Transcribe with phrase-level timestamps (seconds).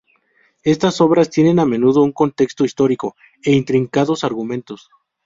[0.63, 4.89] Estas obras tienen a menudo un contexto histórico, e intrincados argumentos.